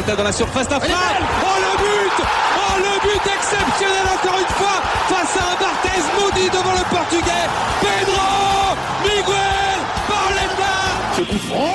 [0.00, 0.96] Pauletta dans la surface d'affaire.
[1.42, 2.24] Oh le but.
[2.56, 7.46] Oh le but exceptionnel encore une fois face à un Barthez maudit devant le portugais.
[7.80, 9.78] Pedro Miguel
[10.08, 10.76] Pauletta
[11.16, 11.74] Ce coup franc.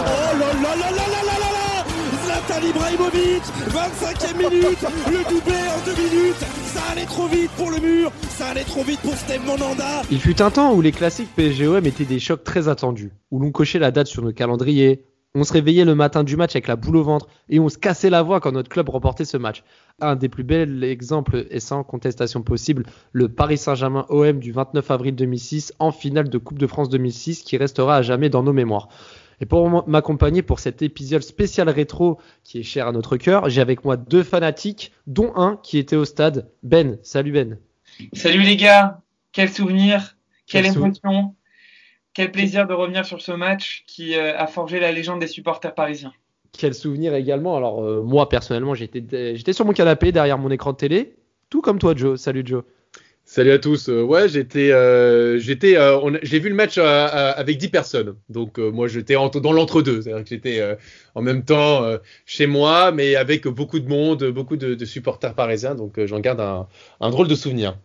[0.00, 1.84] Oh là là là là là là là là
[2.24, 4.78] Zlatan Ibrahimovic 25e minute.
[5.06, 6.44] Le doublé en deux minutes.
[6.74, 8.12] Ça allait trop vite pour le mur.
[8.36, 10.02] Ça allait trop vite pour Steve Monanda.
[10.10, 13.50] Il fut un temps où les classiques PSGOM étaient des chocs très attendus, où l'on
[13.50, 16.76] cochait la date sur nos calendriers, on se réveillait le matin du match avec la
[16.76, 19.62] boule au ventre et on se cassait la voix quand notre club remportait ce match.
[20.00, 24.90] Un des plus bels exemples et sans contestation possible, le Paris Saint-Germain OM du 29
[24.90, 28.52] avril 2006 en finale de Coupe de France 2006 qui restera à jamais dans nos
[28.52, 28.88] mémoires.
[29.40, 33.62] Et pour m'accompagner pour cet épisode spécial rétro qui est cher à notre cœur, j'ai
[33.62, 36.50] avec moi deux fanatiques, dont un qui était au stade.
[36.62, 37.58] Ben, salut Ben.
[38.12, 39.00] Salut les gars,
[39.32, 40.16] quel souvenir,
[40.46, 41.34] quelle émotion.
[42.20, 45.74] Quel plaisir de revenir sur ce match qui euh, a forgé la légende des supporters
[45.74, 46.12] parisiens.
[46.52, 47.56] Quel souvenir également.
[47.56, 49.02] Alors euh, moi personnellement j'étais
[49.36, 51.14] j'étais sur mon canapé derrière mon écran de télé,
[51.48, 52.20] tout comme toi Joe.
[52.20, 52.62] Salut Joe.
[53.24, 53.88] Salut à tous.
[53.88, 54.68] Euh, ouais, j'étais,
[55.38, 55.78] j'étais,
[56.22, 58.16] j'ai vu le match avec 10 personnes.
[58.28, 60.02] Donc moi, j'étais dans l'entre-deux.
[60.02, 60.76] C'est-à-dire que j'étais
[61.14, 61.86] en même temps
[62.26, 65.74] chez moi, mais avec beaucoup de monde, beaucoup de, supporters parisiens.
[65.74, 66.68] Donc j'en garde un,
[67.00, 67.78] un, drôle de souvenir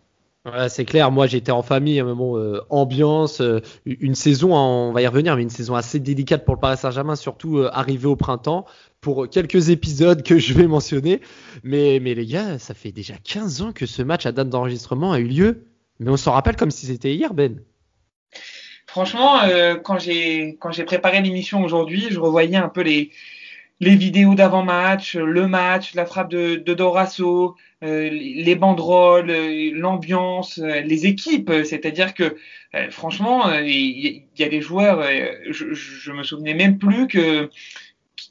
[0.67, 1.11] c'est clair.
[1.11, 5.35] Moi, j'étais en famille, un moment euh, ambiance, euh, une saison, on va y revenir,
[5.35, 8.65] mais une saison assez délicate pour le Paris Saint-Germain, surtout euh, arrivé au printemps,
[9.01, 11.21] pour quelques épisodes que je vais mentionner.
[11.63, 15.19] Mais, les gars, ça fait déjà 15 ans que ce match à date d'enregistrement a
[15.19, 15.65] eu lieu,
[15.99, 17.61] mais on s'en rappelle comme si c'était hier, Ben.
[18.87, 19.41] Franchement,
[19.83, 23.11] quand j'ai quand j'ai préparé l'émission aujourd'hui, je revoyais un peu les
[23.79, 27.55] les vidéos d'avant-match, le match, la frappe de, de Dorasso, euh,
[27.85, 31.51] les banderoles, euh, l'ambiance, euh, les équipes.
[31.63, 32.35] C'est-à-dire que,
[32.89, 35.03] franchement, il y, a des joueurs,
[35.49, 37.49] je, je, me souvenais même plus que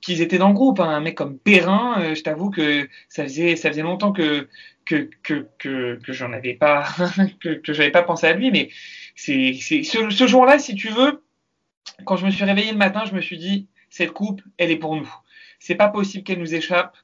[0.03, 0.81] qu'ils étaient dans le groupe.
[0.81, 0.91] Hein.
[0.91, 4.49] Un mec comme Perrin, je t'avoue que ça faisait, ça faisait longtemps que
[4.85, 6.85] que, que, que, que j'en avais pas,
[7.41, 8.51] que, j'avais pas pensé à lui.
[8.51, 8.69] Mais
[9.17, 11.23] c'est, ce, ce jour-là, si tu veux,
[12.05, 14.77] quand je me suis réveillé le matin, je me suis dit, cette coupe, elle est
[14.77, 15.11] pour nous
[15.65, 16.95] c'est pas possible qu'elle nous échappe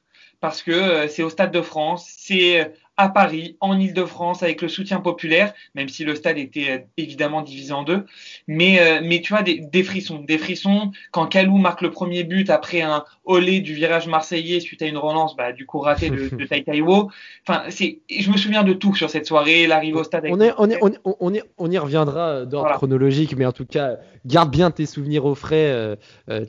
[0.41, 2.65] parce que euh, c'est au Stade de France, c'est euh,
[2.97, 7.41] à Paris, en Ile-de-France, avec le soutien populaire, même si le stade était euh, évidemment
[7.41, 8.05] divisé en deux.
[8.47, 10.91] Mais, mais tu vois, des, des, frissons, des frissons.
[11.11, 14.97] Quand Kalou marque le premier but après un olé du virage marseillais suite à une
[14.97, 17.09] relance, bah, du coup raté de, de Taïwo.
[17.47, 20.25] Enfin, je me souviens de tout sur cette soirée, l'arrivée au stade.
[20.29, 23.97] on, est, on, est, on, est, on, y reviendra d'ordre chronologique, mais en tout cas,
[24.25, 25.97] garde bien tes souvenirs au frais.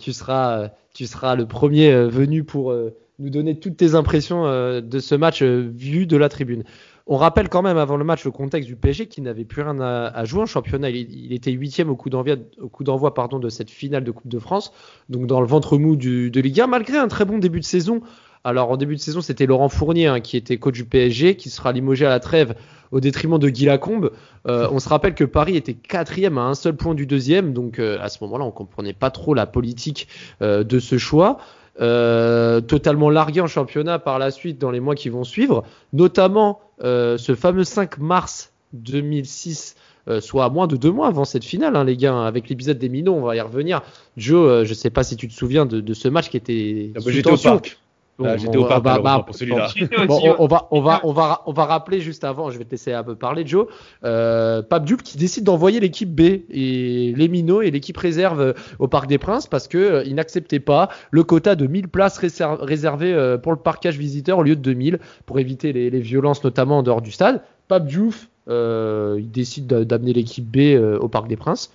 [0.01, 4.81] tu seras tu seras le premier venu pour euh, nous donner toutes tes impressions euh,
[4.81, 6.65] de ce match vu de la tribune.
[7.07, 9.81] On rappelle quand même avant le match le contexte du PSG qui n'avait plus rien
[9.81, 10.91] à, jouer en championnat.
[10.91, 14.73] Il, était huitième au coup d'envoi, de cette finale de Coupe de France,
[15.09, 18.03] donc dans le ventre mou de Ligue 1, malgré un très bon début de saison.
[18.45, 21.49] Alors en début de saison, c'était Laurent Fournier hein, qui était coach du PSG, qui
[21.49, 22.55] sera limogé à la trêve
[22.91, 24.11] au détriment de Guy Lacombe.
[24.49, 27.79] Euh, on se rappelle que Paris était quatrième à un seul point du deuxième, donc
[27.79, 30.09] euh, à ce moment-là, on comprenait pas trop la politique
[30.43, 31.39] euh, de ce choix.
[31.79, 37.35] Totalement largué en championnat par la suite dans les mois qui vont suivre, notamment ce
[37.37, 39.77] fameux 5 mars 2006
[40.21, 42.79] soit à moins de deux mois avant cette finale, hein, les gars, hein, avec l'épisode
[42.79, 43.83] des Minots, on va y revenir.
[44.17, 46.91] Joe, je sais pas si tu te souviens de, ce match qui était.
[46.97, 47.79] Ah bah, j'étais au parc.
[48.23, 49.69] Bah, j'étais au parc bah, pour celui-là.
[50.09, 52.93] on, va, on, va, on, va, on va rappeler juste avant, je vais te laisser
[52.93, 53.67] un peu parler, Joe.
[54.05, 58.53] Euh, Pape Dupe qui décide d'envoyer l'équipe B et les Minots et l'équipe réserve euh,
[58.79, 62.19] au Parc des Princes parce que euh, il n'acceptait pas le quota de 1000 places
[62.19, 66.45] réservées euh, pour le parquage visiteur au lieu de 2000 pour éviter les, les violences,
[66.45, 67.43] notamment en dehors du stade.
[67.69, 71.73] Pape Diouf, il décide d'amener l'équipe B au Parc des Princes.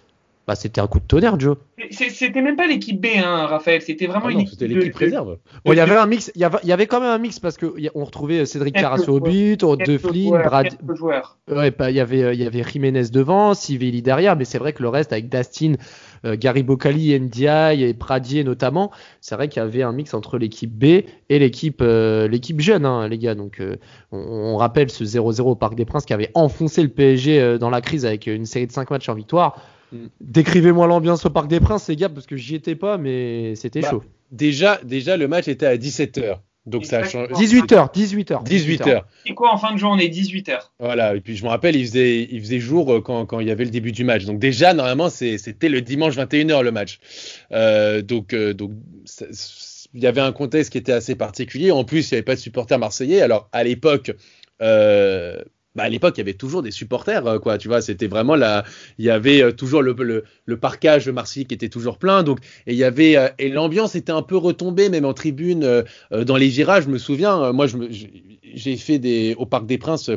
[0.48, 1.58] Bah, c'était un coup de tonnerre, Joe.
[1.92, 3.82] C'était même pas l'équipe B, hein, Raphaël.
[3.82, 4.52] C'était vraiment ah une équipe.
[4.52, 5.38] C'était l'équipe réserve.
[5.66, 6.32] Bon, il y avait un mix.
[6.36, 9.66] Il y avait, quand même un mix parce que on retrouvait Cédric Carasso au but,
[9.66, 10.70] De Flynn, Brad.
[11.50, 14.72] Ouais, bah, il y avait, il y avait Jiménez devant, Sivelli derrière, mais c'est vrai
[14.72, 15.74] que le reste avec Dastin,
[16.24, 20.38] euh, Gary Bocali, Ndiaye et Pradier notamment, c'est vrai qu'il y avait un mix entre
[20.38, 23.36] l'équipe B et l'équipe, euh, l'équipe jeune, hein, les gars.
[23.36, 23.76] Donc, euh,
[24.14, 27.70] on, on, rappelle ce 0-0 au Parc des Princes qui avait enfoncé le PSG dans
[27.70, 29.62] la crise avec une série de 5 matchs en victoire
[30.22, 33.82] Décrivez-moi l'ambiance au Parc des Princes, les gars, parce que j'y étais pas, mais c'était
[33.82, 34.04] Bah, chaud.
[34.32, 36.40] Déjà, déjà, le match était à 17h.
[36.66, 37.32] Donc ça a changé.
[37.34, 38.44] 18h, 18h.
[38.44, 39.04] 18h.
[39.26, 40.60] C'est quoi en fin de journée 18h.
[40.80, 43.48] Voilà, et puis je me rappelle, il faisait, il faisait jour euh, quand, quand il
[43.48, 44.26] y avait le début du match.
[44.26, 47.00] Donc déjà, normalement, c'était le dimanche 21h le match.
[47.54, 48.72] Euh, donc, euh, donc
[49.06, 49.28] ça-
[49.94, 51.72] il y avait un contexte qui était assez particulier.
[51.72, 53.22] En plus, il n'y avait pas de supporters marseillais.
[53.22, 54.12] Alors à l'époque,
[54.62, 55.42] euh,
[55.78, 57.60] bah, à l'époque, il y avait toujours des supporters, euh, quoi.
[57.60, 58.66] Tu vois, c'était vraiment la,
[58.98, 62.24] il y avait euh, toujours le, le, le parcage qui était toujours plein.
[62.24, 66.86] Donc, euh, et l'ambiance était un peu retombée, même en tribune, dans les virages.
[66.86, 67.68] Je me souviens, moi,
[68.56, 70.10] j'ai fait des, au Parc des Princes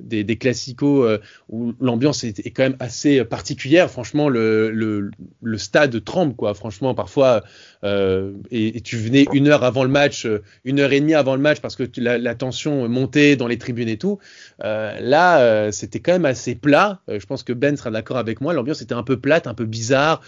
[0.00, 0.38] des, des
[0.82, 1.18] euh,
[1.48, 3.90] où l'ambiance est, quand même assez particulière.
[3.90, 6.54] Franchement, le, le, stade tremble, quoi.
[6.54, 7.42] Franchement, parfois,
[7.84, 11.36] euh, et, tu venais une heure avant le match, euh, une heure et demie avant
[11.36, 14.18] le match parce que la, tension montait dans les tribunes et tout.
[14.60, 17.00] Là, c'était quand même assez plat.
[17.08, 18.54] Je pense que Ben sera d'accord avec moi.
[18.54, 20.22] L'ambiance était un peu plate, un peu bizarre.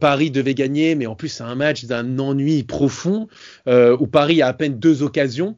[0.00, 3.28] Paris devait gagner, mais en plus, c'est un match d'un ennui profond
[3.66, 5.56] où Paris a à peine deux occasions.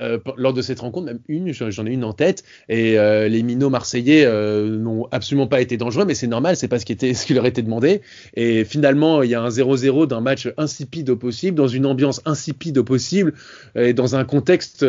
[0.00, 3.42] Euh, lors de cette rencontre, même une, j'en ai une en tête, et euh, les
[3.42, 6.92] minots marseillais euh, n'ont absolument pas été dangereux, mais c'est normal, c'est pas ce qui,
[6.92, 8.02] était, ce qui leur était demandé.
[8.34, 12.20] Et finalement, il y a un 0-0 d'un match insipide au possible, dans une ambiance
[12.24, 13.34] insipide au possible,
[13.74, 14.84] et dans un contexte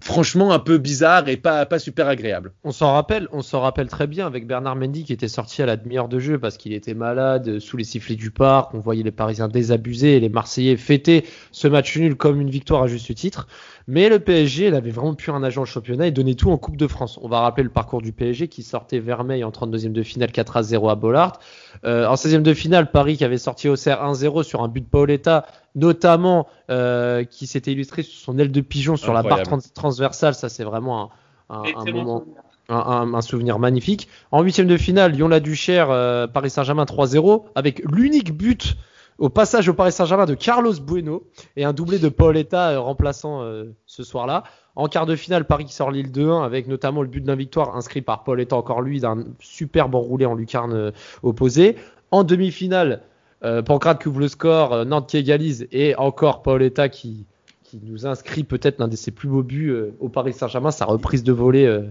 [0.00, 2.52] franchement un peu bizarre et pas, super agréable.
[2.64, 5.66] On s'en rappelle, on s'en rappelle très bien avec Bernard Mendy qui était sorti à
[5.66, 8.74] la demi-heure de jeu parce qu'il était malade euh, sous les sifflets du parc.
[8.74, 12.82] On voyait les Parisiens désabusés et les Marseillais fêter ce match nul comme une victoire
[12.82, 13.46] à juste titre.
[13.88, 16.56] Mais le PSG, il avait vraiment plus un agent au championnat et donnait tout en
[16.56, 17.18] Coupe de France.
[17.20, 20.56] On va rappeler le parcours du PSG qui sortait Vermeil en 32e de finale 4
[20.56, 21.40] à 0 à Bollard.
[21.84, 24.82] Euh, en 16e de finale, Paris qui avait sorti au CR 1-0 sur un but
[24.82, 29.42] de Paoletta, notamment euh, qui s'était illustré sur son aile de pigeon sur la barre
[29.42, 30.34] trans- transversale.
[30.34, 31.10] Ça, c'est vraiment
[31.48, 32.42] un, moment souvenir.
[32.68, 34.08] un, souvenir magnifique.
[34.30, 38.76] En huitième de finale, Lyon-la-Duchère, euh, Paris Saint-Germain 3-0, avec l'unique but
[39.18, 41.22] au passage au Paris Saint-Germain de Carlos Bueno
[41.56, 44.42] et un doublé de Paoletta euh, remplaçant euh, ce soir-là.
[44.74, 47.76] En quart de finale, Paris qui sort Lille 2-1 avec notamment le but d'un victoire
[47.76, 50.90] inscrit par Paoletta, encore lui, d'un superbe enroulé en lucarne euh,
[51.22, 51.76] opposé.
[52.10, 53.02] En demi-finale,
[53.44, 57.24] euh, Pancrate qui ouvre le score, euh, Nantes qui égalise et encore Paoletta qui,
[57.64, 60.84] qui nous inscrit peut-être l'un de ses plus beaux buts euh, au Paris Saint-Germain, sa
[60.84, 61.82] reprise de volée euh,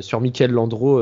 [0.00, 0.98] sur Michael Landreau,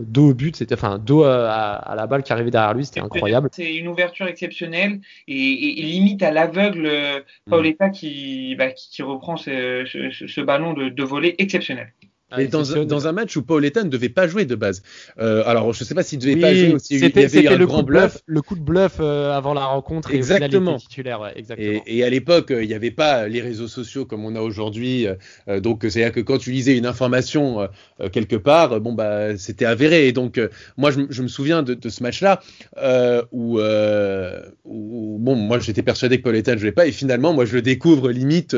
[0.00, 3.50] dos au but, c'était enfin dos à, la balle qui arrivait derrière lui, c'était incroyable.
[3.52, 8.88] C'est une ouverture exceptionnelle et, et- et limite à l'aveugle euh, Paoletta qui, bah, qui,
[8.88, 11.92] qui reprend ce, ce- ce ballon de, de volée exceptionnel.
[12.34, 14.82] Mais dans, un- dans un match où Paoletta ne devait pas jouer de base.
[15.18, 17.42] Euh, alors, je sais pas s'il devait Oui, pas jouer ou s'il y c'était avait
[17.42, 18.12] eu c'était un le grand coup de bluff.
[18.12, 20.72] bluff, le coup de bluff euh, avant la rencontre et Exactement.
[20.72, 21.84] était titulaire, ouais, exactement.
[21.86, 24.40] Et, et à l'époque, euh, il n'y avait pas les réseaux sociaux comme on a
[24.40, 25.06] aujourd'hui.
[25.48, 27.68] euh, donc, c'est-à-dire que quand tu lisais une information
[28.12, 30.08] quelque part, bon bah, c'était avéré.
[30.08, 30.40] Et donc,
[30.76, 32.40] moi, je, me souviens de, de ce match-là
[33.32, 33.58] où,
[34.64, 36.86] où, bon, moi, j'étais persuadé que Pauletta ne jouait pas.
[36.86, 38.56] Et finalement, moi, je le découvre limite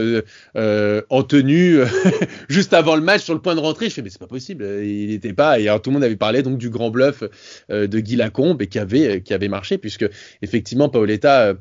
[0.56, 1.79] en tenue
[2.49, 3.88] juste avant le match sur le point de rentrer.
[3.88, 4.62] Je fais, mais c'est pas possible.
[4.64, 5.60] euh, Il n'était pas.
[5.60, 7.22] Et alors, tout le monde avait parlé donc du grand bluff
[7.70, 10.06] euh, de Guy Lacombe et qui avait, qui avait marché puisque
[10.43, 11.49] effectivement, Paoletta.
[11.49, 11.55] euh,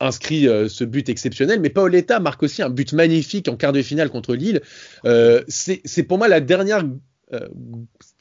[0.00, 3.80] inscrit euh, ce but exceptionnel, mais Paoletta marque aussi un but magnifique en quart de
[3.80, 4.60] finale contre Lille.
[5.06, 6.84] Euh, c'est pour moi la dernière
[7.32, 7.48] euh,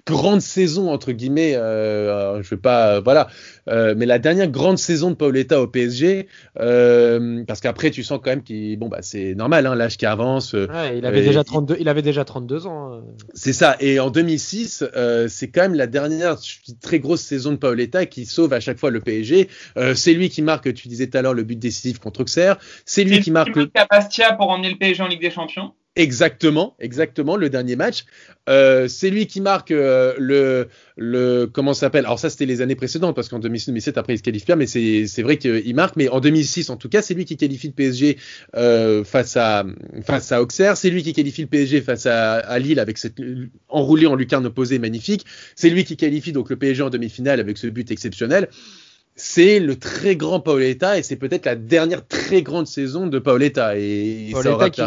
[0.05, 1.55] grande saison entre guillemets.
[1.55, 3.27] euh, je vais pas, voilà,
[3.69, 6.27] euh, mais la dernière grande saison de Paoletta au PSG,
[6.59, 10.05] euh, parce qu'après tu sens quand même qu'il, bon bah c'est normal, hein, l'âge qui
[10.05, 10.55] avance.
[10.55, 12.93] euh, Ouais, il avait déjà 32, il avait déjà 32 ans.
[12.95, 12.99] euh.
[13.33, 13.77] c'est ça.
[13.79, 16.37] Et en 2006, euh, c'est quand même la dernière
[16.81, 19.47] très grosse saison de Paoletta qui sauve à chaque fois le PSG.
[19.77, 22.57] Euh, c'est lui qui marque, tu disais tout à l'heure, le but décisif contre Auxerre.
[22.85, 23.69] C'est lui qui marque le...
[23.89, 25.73] Bastia pour emmener le PSG en Ligue des Champions.
[25.95, 28.05] Exactement, exactement le dernier match.
[28.49, 32.05] Euh, c'est lui qui marque euh, le le comment ça s'appelle?
[32.05, 34.67] Alors ça c'était les années précédentes parce qu'en 2006-2007 après il se qualifie pas, mais
[34.67, 35.95] c'est c'est vrai qu'il marque.
[35.95, 38.17] Mais en 2006 en tout cas, c'est lui qui qualifie le PSG
[38.55, 39.65] euh, face à
[40.05, 40.75] face à Auxerre.
[40.77, 43.15] C'est lui qui qualifie le PSG face à, à Lille avec cette
[43.69, 45.25] enroulé en lucarne opposée magnifique.
[45.55, 48.49] C'est lui qui qualifie donc le PSG en demi-finale avec ce but exceptionnel.
[49.15, 53.77] C'est le très grand Paoletta et c'est peut-être la dernière très grande saison de Paoletta
[53.77, 54.81] et Paoletta ça aura qui-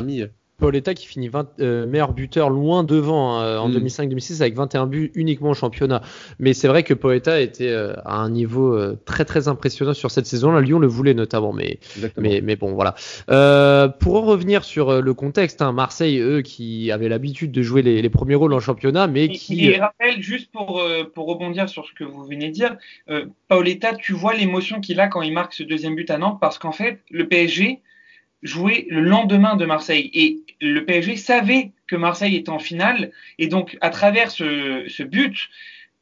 [0.56, 0.66] permis.
[0.66, 3.76] Paoletta qui finit 20, euh, meilleur buteur loin devant hein, en Mm.
[3.78, 6.02] 2005-2006 avec 21 buts uniquement au championnat.
[6.38, 10.10] Mais c'est vrai que Paoletta était euh, à un niveau euh, très très impressionnant sur
[10.10, 10.60] cette saison-là.
[10.60, 11.78] Lyon le voulait notamment, mais
[12.16, 12.94] mais, mais bon, voilà.
[13.30, 17.62] Euh, pour en revenir sur euh, le contexte, hein, Marseille, eux, qui avaient l'habitude de
[17.62, 19.66] jouer les, les premiers rôles en championnat, mais Et, qui.
[19.66, 22.76] et rappelle, juste pour, euh, pour rebondir sur ce que vous venez de dire,
[23.10, 26.38] euh, Paoletta, tu vois l'émotion qu'il a quand il marque ce deuxième but à Nantes,
[26.40, 27.80] parce qu'en fait, le PSG
[28.42, 30.10] jouait le lendemain de Marseille.
[30.14, 33.12] Et le PSG savait que Marseille était en finale.
[33.38, 35.48] Et donc, à travers ce, ce but,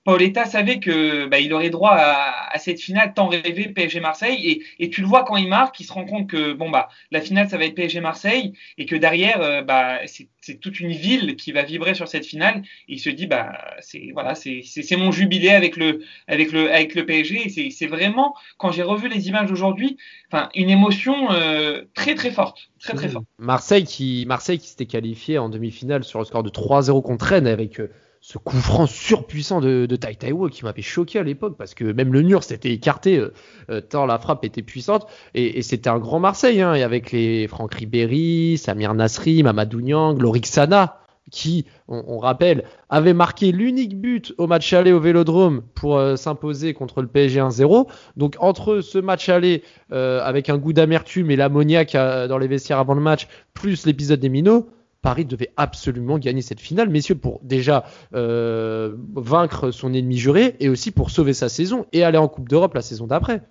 [0.05, 4.47] Paoletta savait que bah, il aurait droit à, à, cette finale tant rêvée PSG Marseille.
[4.47, 6.89] Et, et, tu le vois quand il marque, il se rend compte que bon bah
[7.11, 8.53] la finale ça va être PSG Marseille.
[8.77, 12.63] Et que derrière euh, bah c'est toute une ville qui va vibrer sur cette finale.
[12.89, 16.71] Et il se dit bah c'est voilà c'est c'est mon jubilé avec le avec le
[16.71, 19.97] avec le PSG et c'est vraiment quand j'ai revu les images d'aujourd'hui
[20.31, 22.71] enfin une émotion euh, très très forte.
[22.79, 23.13] Très très mmh.
[23.13, 23.25] forte.
[23.39, 27.47] Marseille qui Marseille qui s'était qualifié en demi-finale sur le score de 3-0 contre Rennes
[27.47, 27.91] avec euh,
[28.27, 32.11] ce coup franc surpuissant de, Tai Taiwo qui m'avait choqué à l'époque parce que même
[32.11, 33.35] le mur s'était écarté euh,
[33.69, 37.47] euh, tant la frappe était puissante et, c'était un grand Marseille hein, et avec les
[37.49, 41.01] Franck Ribéry, Samir Nasri, Mamadou Niang, Lorixana
[41.31, 46.17] qui, on, on, rappelle, avait marqué l'unique but au match aller au Vélodrome pour euh,
[46.17, 47.89] s'imposer contre le PSG 1-0.
[48.17, 52.95] Donc entre ce match aller avec un goût d'amertume et l'ammoniaque dans les vestiaires avant
[52.95, 54.69] le match, plus l'épisode des minots,
[55.05, 57.85] Paris devait absolument gagner cette finale, messieurs, pour déjà
[58.15, 62.49] euh, vaincre son ennemi juré et aussi pour sauver sa saison et aller en Coupe
[62.49, 63.43] d'Europe la saison d'après.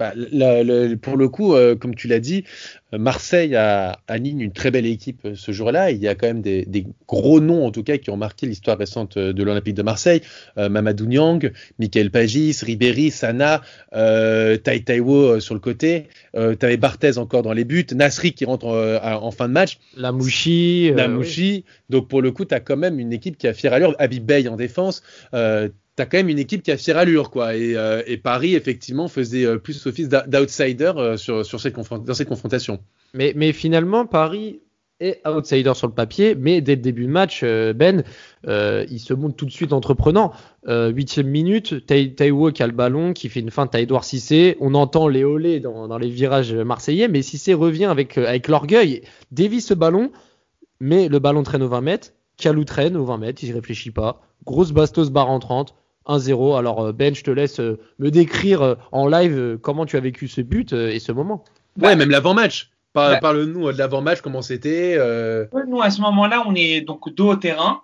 [0.00, 0.14] Bah,
[1.02, 2.44] pour le coup, euh, comme tu l'as dit,
[2.90, 5.90] Marseille a aligne une très belle équipe euh, ce jour-là.
[5.90, 8.46] Il y a quand même des, des, gros noms, en tout cas, qui ont marqué
[8.46, 10.22] l'histoire récente euh, de l'Olympique de Marseille.
[10.56, 13.60] Euh, Mamadou Niang, Michael Pagis, Ribéry, Sana,
[13.92, 16.06] euh, Tai Taiwo sur le côté.
[16.34, 17.84] Euh, tu avais Barthez encore dans les buts.
[17.94, 19.80] Nasri qui rentre en, en fin de match.
[19.98, 20.92] La Mouchi.
[20.94, 21.52] La Mouchi.
[21.52, 21.64] Oui.
[21.90, 23.94] Donc pour le coup, tu as quand même une équipe qui a fière allure.
[23.98, 25.02] Habib Bey en défense
[26.00, 27.54] t'as quand même une équipe qui a fière allure, quoi.
[27.54, 32.14] Et, euh, et Paris, effectivement, faisait euh, plus office d'outsider euh, sur, sur cette dans
[32.14, 32.80] cette confrontation.
[33.12, 34.60] Mais, finalement, Paris
[34.98, 38.02] est outsider sur le papier, mais dès le début de match, Ben,
[38.46, 40.32] il se montre tout de suite entreprenant.
[40.66, 44.56] Huitième minute, Taiwo qui a le ballon, qui fait une feinte à Edouard Cissé.
[44.60, 49.02] On entend les olés dans, les virages marseillais, mais Cissé revient avec, avec l'orgueil,
[49.32, 50.12] dévie ce ballon,
[50.80, 52.12] mais le ballon traîne aux 20 mètres.
[52.36, 54.20] Calou traîne aux 20 mètres, il ne réfléchit pas.
[54.44, 55.74] Grosse bastos barre en 30.
[56.18, 56.58] 1-0.
[56.58, 60.00] Alors euh, Ben, je te laisse euh, me décrire euh, en live comment tu as
[60.00, 61.44] vécu ce but et ce moment.
[61.80, 62.70] Ouais, même l'avant-match.
[62.92, 65.46] Par, bah, Parle-nous de l'avant-match, comment c'était euh...
[65.68, 67.82] Nous, à ce moment-là, on est donc dos au terrain.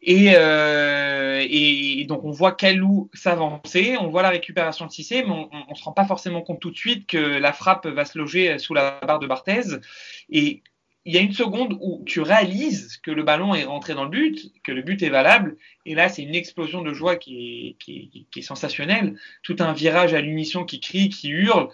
[0.00, 5.32] Et, euh, et, donc on voit Kalou s'avancer, on voit la récupération de Cissé, mais
[5.32, 8.16] on, on, se rend pas forcément compte tout de suite que la frappe va se
[8.16, 9.78] loger sous la barre de Barthez.
[10.30, 10.62] Et
[11.06, 14.10] il y a une seconde où tu réalises que le ballon est rentré dans le
[14.10, 17.76] but, que le but est valable, et là c'est une explosion de joie qui
[18.36, 19.16] est, sensationnelle.
[19.44, 21.68] Tout un virage à l'unisson qui crie, qui hurle,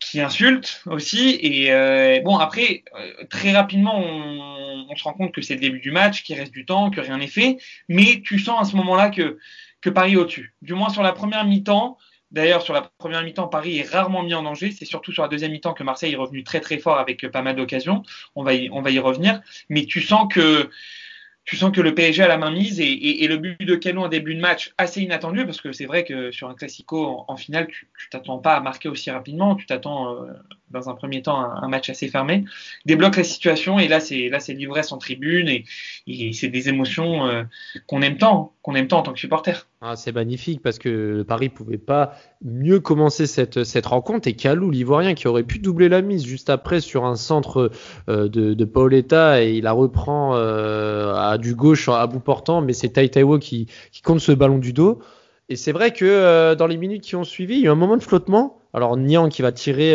[0.00, 1.38] qui insulte aussi.
[1.42, 5.60] Et euh, bon, après, euh, très rapidement, on, on, se rend compte que c'est le
[5.60, 7.58] début du match, qu'il reste du temps, que rien n'est fait,
[7.90, 9.38] mais tu sens à ce moment-là que,
[9.82, 10.54] que Paris est au-dessus.
[10.62, 11.98] Du moins sur la première mi-temps,
[12.32, 14.72] D'ailleurs, sur la première mi-temps, Paris est rarement mis en danger.
[14.72, 17.42] C'est surtout sur la deuxième mi-temps que Marseille est revenu très très fort avec pas
[17.42, 18.02] mal d'occasions.
[18.34, 18.68] On va y,
[18.98, 19.40] revenir.
[19.68, 20.70] Mais tu sens que
[21.46, 24.74] le PSG a la main mise et, le but de Calou en début de match
[24.76, 28.56] assez inattendu parce que c'est vrai que sur un classico en, finale, tu t'attends pas
[28.56, 29.54] à marquer aussi rapidement.
[29.54, 30.32] Tu t'attends euh,
[30.70, 32.44] dans un premier temps un, match assez fermé,
[32.86, 35.64] débloque la situation et là c'est là c'est l'ivresse en tribune et,
[36.08, 37.44] et c'est des émotions euh,
[37.86, 39.68] qu'on aime tant, qu'on aime tant en tant que supporter.
[39.82, 44.70] Ah, c'est magnifique parce que Paris pouvait pas mieux commencer cette cette rencontre et Calou
[44.70, 47.70] l'ivoirien qui aurait pu doubler la mise juste après sur un centre
[48.08, 52.62] euh, de, de Paoletta et il la reprend euh, à du gauche à bout portant
[52.62, 55.00] mais c'est Tai Taiwo qui qui compte ce ballon du dos.
[55.50, 57.70] Et c'est vrai que euh, dans les minutes qui ont suivi, il y a eu
[57.70, 58.62] un moment de flottement.
[58.72, 59.94] Alors Niang qui va tirer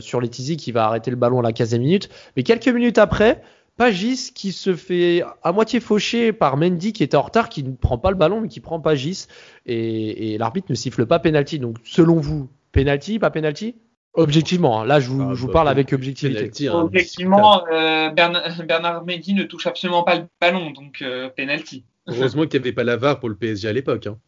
[0.00, 2.08] sur les qui va arrêter le ballon à la 15e minute.
[2.36, 3.40] Mais quelques minutes après,
[3.76, 7.72] Pagis qui se fait à moitié faucher par Mendy qui était en retard, qui ne
[7.72, 9.26] prend pas le ballon mais qui prend Pagis.
[9.66, 11.58] Et, et l'arbitre ne siffle pas penalty.
[11.58, 13.76] Donc selon vous, penalty, pas penalty?
[14.14, 14.84] Objectivement, hein.
[14.84, 16.40] là je vous, ah, je vous bah, parle avec objectivité.
[16.40, 21.30] Penalty, hein, Objectivement, euh, Bernard, Bernard Mendy ne touche absolument pas le ballon, donc euh,
[21.30, 21.86] penalty.
[22.06, 24.06] Heureusement qu'il n'y avait pas la VAR pour le PSG à l'époque.
[24.06, 24.18] Hein.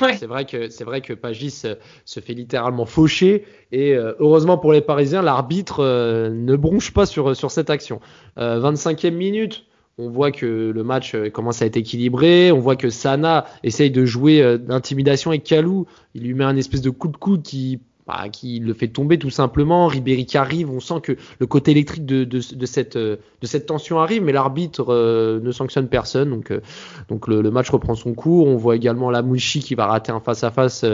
[0.00, 0.16] Ouais.
[0.16, 1.62] C'est vrai que c'est vrai que Pagis
[2.04, 7.06] se fait littéralement faucher et euh, heureusement pour les Parisiens, l'arbitre euh, ne bronche pas
[7.06, 8.00] sur sur cette action.
[8.38, 9.64] Euh, 25e minute,
[9.98, 13.90] on voit que le match euh, commence à être équilibré, on voit que Sana essaye
[13.90, 17.42] de jouer euh, d'intimidation avec Kalou, il lui met un espèce de coup de coude
[17.42, 19.86] qui bah, qui le fait tomber tout simplement.
[19.86, 24.86] Ribéry qui arrive, on sent que le côté électrique de, cette, tension arrive, mais l'arbitre
[24.88, 26.30] euh, ne sanctionne personne.
[26.30, 28.46] Donc, euh, le, match reprend son cours.
[28.46, 30.86] On voit également la Mouchi qui va rater un face-à-face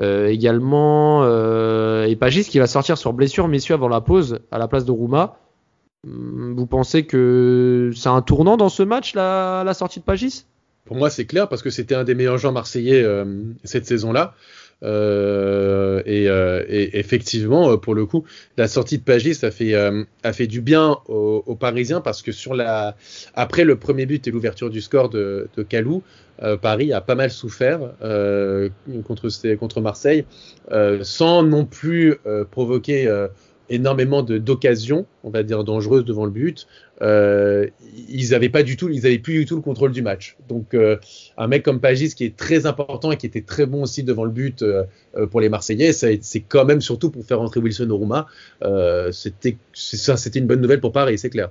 [0.00, 1.24] euh, également.
[2.04, 4.92] et Pagis qui va sortir sur blessure, messieurs, avant la pause, à la place de
[4.92, 5.38] Rouma.
[6.06, 10.44] Hum, vous pensez que c'est un tournant dans ce match, la, la sortie de Pagis?
[10.84, 13.04] Pour moi, c'est clair parce que c'était un des meilleurs joueurs marseillais
[13.64, 14.34] cette saison-là.
[14.82, 18.24] Euh, et, euh, et, effectivement, pour le coup,
[18.56, 22.54] la sortie de Pagis a fait, a fait du bien aux, Parisiens parce que sur
[22.54, 22.96] la,
[23.34, 26.02] après le premier but et l'ouverture du score de, de Calou,
[26.62, 27.80] Paris a pas mal souffert
[29.04, 30.24] contre, contre Marseille,
[31.02, 32.16] sans non plus
[32.50, 33.26] provoquer
[33.70, 36.66] énormément d'occasions, on va dire dangereuses devant le but.
[37.02, 37.68] Euh,
[38.08, 40.36] ils n'avaient pas du tout, ils avaient plus du tout le contrôle du match.
[40.48, 40.98] Donc euh,
[41.38, 44.24] un mec comme Pagis qui est très important et qui était très bon aussi devant
[44.24, 44.84] le but euh,
[45.30, 48.26] pour les Marseillais, c'est quand même surtout pour faire rentrer Wilson Oruma.
[49.12, 51.50] c'était c'était une bonne nouvelle pour Paris, c'est clair.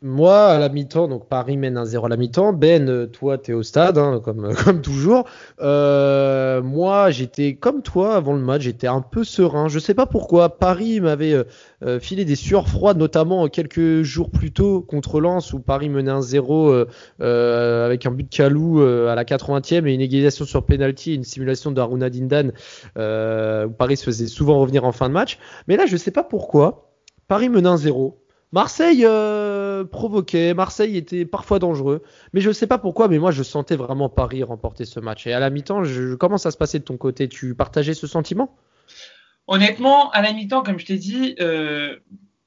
[0.00, 2.52] Moi, à la mi-temps, donc Paris mène 1-0 à la mi-temps.
[2.52, 5.24] Ben, euh, toi, tu es au stade, hein, comme, toujours.
[5.60, 9.66] Euh, moi, j'étais comme toi avant le match, j'étais un peu serein.
[9.66, 10.56] Je sais pas pourquoi.
[10.56, 11.44] Paris m'avait
[11.82, 16.12] euh, filé des sueurs froides, notamment quelques jours plus tôt contre Lens, où Paris menait
[16.12, 16.86] 1-0
[17.18, 21.72] avec un but de Calou à la 80e et une égalisation sur penalty, une simulation
[21.72, 22.52] d'Aruna Dindan,
[22.96, 25.40] où Paris se faisait souvent revenir en fin de match.
[25.66, 26.92] Mais là, je sais pas pourquoi.
[27.26, 28.14] Paris menait 1-0.
[28.52, 29.04] Marseille
[29.84, 33.76] provoquait, Marseille était parfois dangereux, mais je ne sais pas pourquoi, mais moi je sentais
[33.76, 35.26] vraiment Paris remporter ce match.
[35.26, 35.82] Et à la mi-temps,
[36.18, 37.28] comment ça se passait de ton côté?
[37.28, 38.56] Tu partageais ce sentiment?
[39.46, 41.96] Honnêtement, à la mi-temps, comme je t'ai dit, euh,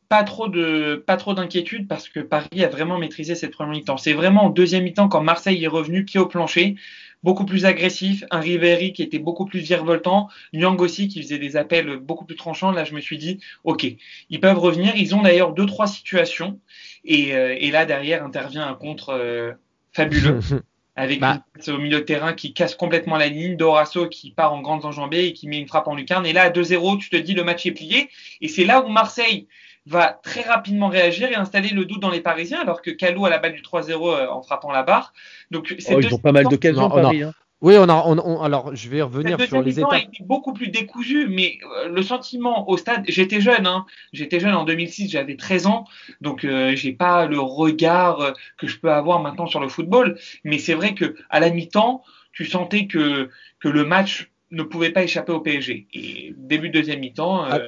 [0.08, 3.98] pas trop de d'inquiétude parce que Paris a vraiment maîtrisé cette première mi-temps.
[3.98, 6.76] C'est vraiment en deuxième mi-temps quand Marseille est revenu pied au plancher
[7.24, 11.56] beaucoup plus agressif, un Riveri qui était beaucoup plus virevoltant, Nyang aussi qui faisait des
[11.56, 12.72] appels beaucoup plus tranchants.
[12.72, 13.86] Là, je me suis dit, ok,
[14.30, 14.96] ils peuvent revenir.
[14.96, 16.60] Ils ont d'ailleurs deux trois situations
[17.06, 19.52] et, euh, et là derrière intervient un contre euh,
[19.92, 20.40] fabuleux.
[20.98, 21.46] avec bah.
[21.70, 25.26] au milieu de terrain qui casse complètement la ligne, Dorasso qui part en grandes enjambées
[25.26, 26.26] et qui met une frappe en lucarne.
[26.26, 28.10] Et là, à 2-0, tu te dis le match est plié.
[28.42, 29.48] Et c'est là où Marseille
[29.86, 33.30] va très rapidement réagir et installer le doute dans les Parisiens, alors que Calou a
[33.30, 35.14] la balle du 3-0 euh, en frappant la barre.
[35.50, 37.24] Donc, oh, ils ont pas mal d'occasions, Paris.
[37.24, 37.34] Hein.
[37.62, 39.94] Oui, on a, on, alors je vais revenir sur les étapes.
[39.94, 44.56] été beaucoup plus décousu, mais euh, le sentiment au stade, j'étais jeune, hein, j'étais jeune
[44.56, 45.86] en 2006, j'avais 13 ans,
[46.22, 50.58] donc euh, j'ai pas le regard que je peux avoir maintenant sur le football, mais
[50.58, 55.04] c'est vrai que à la mi-temps, tu sentais que que le match ne pouvait pas
[55.04, 55.86] échapper au PSG.
[55.94, 57.60] Et début de deuxième mi-temps, ah.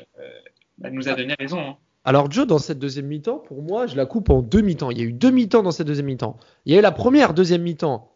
[0.80, 1.60] bah, nous a donné raison.
[1.60, 1.78] Hein.
[2.06, 4.92] Alors Joe, dans cette deuxième mi-temps, pour moi, je la coupe en deux mi-temps.
[4.92, 6.38] Il y a eu deux mi-temps dans cette deuxième mi-temps.
[6.66, 8.13] Il y a eu la première deuxième mi-temps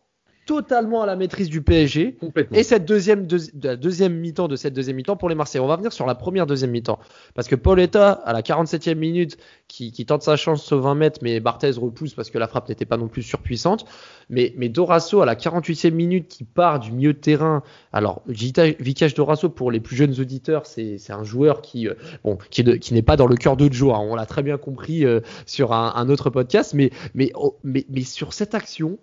[0.48, 2.18] totalement à la maîtrise du PSG.
[2.54, 5.64] Et cette deuxième, deuxième mi-temps de cette deuxième mi-temps pour les Marseillais.
[5.64, 7.00] On va venir sur la première deuxième mi-temps.
[7.36, 11.42] Parce que Pauletta, à la 47e minute, qui, tente sa chance au 20 mètres, mais
[11.42, 13.86] Barthez repousse parce que la frappe n'était pas non plus surpuissante.
[14.30, 17.62] Mais, mais Dorasso, à la 48e minute, qui part du milieu de terrain.
[17.92, 22.64] Alors, Vikash Dorasso, pour les plus jeunes auditeurs, c'est un joueur qui, euh, bon, qui,
[22.64, 23.94] n'est pas dans le cœur de Joe.
[23.94, 24.00] Hein.
[24.02, 26.74] On l'a très bien compris euh, sur un, autre podcast.
[26.74, 28.98] Mais, mais, oh, mais, mais sur cette action,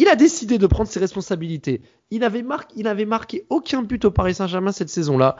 [0.00, 1.82] il a décidé de prendre ses responsabilités.
[2.10, 5.36] Il n'avait marqué, marqué aucun but au Paris Saint-Germain cette saison-là.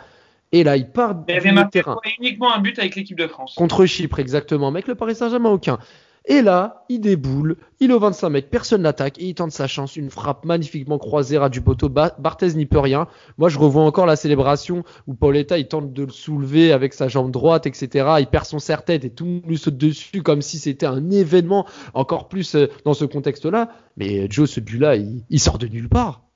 [0.52, 1.82] Et là, il part il avait marqué
[2.18, 3.54] uniquement un but avec l'équipe de France.
[3.54, 4.70] Contre Chypre, exactement.
[4.70, 5.78] Mais avec le Paris Saint-Germain, aucun.
[6.26, 9.66] Et là, il déboule, il est au 25 mètres, personne l'attaque et il tente sa
[9.66, 9.96] chance.
[9.96, 11.88] Une frappe magnifiquement croisée à du poteau.
[11.88, 13.08] Barthez n'y peut rien.
[13.38, 17.08] Moi, je revois encore la célébration où Pauletta il tente de le soulever avec sa
[17.08, 18.16] jambe droite, etc.
[18.20, 21.10] Il perd son serre-tête et tout le monde lui saute dessus comme si c'était un
[21.10, 23.70] événement encore plus euh, dans ce contexte-là.
[23.96, 26.26] Mais euh, Joe, ce but-là, il, sort de nulle part.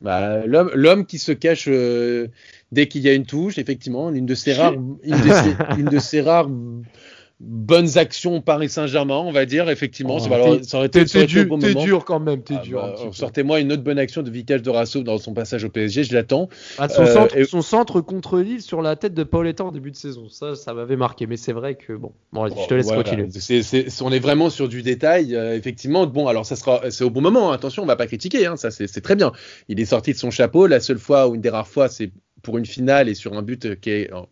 [0.00, 2.28] Bah, l'homme qui se cache euh,
[2.72, 6.48] dès qu'il y a une touche, effectivement, une de ses rares, une de ses rares
[7.40, 10.16] bonnes actions Paris Saint-Germain, on va dire, effectivement.
[10.16, 12.82] Oh, ça, aurait été, t'es dur, dur quand même, t'es ah, dur.
[12.82, 16.04] Bah, sortez-moi une autre bonne action de Vicage de Rasso dans son passage au PSG,
[16.04, 16.48] je l'attends.
[16.78, 19.92] Ah, son, centre, euh, son, centre, contre Lille sur la tête de Pauletta en début
[19.92, 21.26] de saison, ça, ça m'avait marqué.
[21.26, 23.28] Mais c'est vrai que bon, bon je te laisse continuer.
[24.00, 26.06] on est vraiment sur du détail, euh, effectivement.
[26.06, 27.52] Bon, alors ça sera, c'est au bon moment.
[27.52, 27.54] Hein.
[27.54, 29.32] Attention, on va pas critiquer, hein, ça c'est très bien.
[29.68, 30.66] Il est sorti de son chapeau.
[30.66, 32.10] La seule fois ou une des rares fois, c'est
[32.42, 34.22] pour une finale et sur un but qui est euh,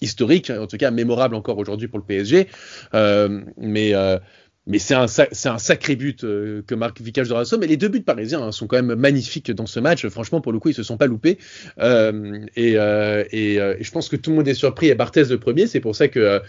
[0.00, 2.48] historique, en tout cas mémorable encore aujourd'hui pour le PSG.
[2.94, 4.18] Euh, mais euh,
[4.66, 7.58] mais c'est un, c'est un sacré but euh, que marque Vicage de Rasso.
[7.58, 10.06] Mais les deux buts parisiens hein, sont quand même magnifiques dans ce match.
[10.06, 11.38] Franchement, pour le coup, ils se sont pas loupés.
[11.80, 15.24] Euh, et, euh, et, et, je pense que tout le monde est surpris à Barthez
[15.24, 15.66] le premier.
[15.66, 16.40] C'est pour ça que